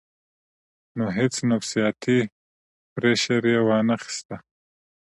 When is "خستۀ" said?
4.03-4.35